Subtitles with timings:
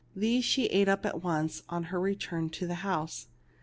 [0.15, 3.27] These she ate up at once on her return to the house.